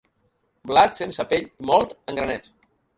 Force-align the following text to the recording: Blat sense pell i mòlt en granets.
Blat 0.71 0.97
sense 1.01 1.27
pell 1.35 1.47
i 1.47 1.69
mòlt 1.73 1.97
en 2.11 2.23
granets. 2.23 2.57